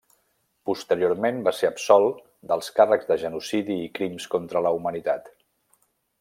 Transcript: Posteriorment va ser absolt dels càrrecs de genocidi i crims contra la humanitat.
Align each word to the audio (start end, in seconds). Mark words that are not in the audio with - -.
Posteriorment 0.69 1.37
va 1.47 1.53
ser 1.57 1.69
absolt 1.73 2.23
dels 2.53 2.71
càrrecs 2.79 3.11
de 3.11 3.19
genocidi 3.25 3.79
i 3.85 3.93
crims 4.01 4.27
contra 4.37 4.65
la 4.69 4.73
humanitat. 4.79 5.31